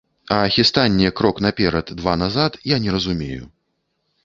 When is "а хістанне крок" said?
0.35-1.41